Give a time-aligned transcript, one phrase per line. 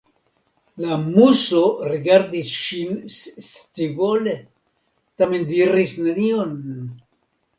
[0.83, 4.33] La Muso rigardis ŝin scivole,
[5.23, 6.57] tamen diris nenion.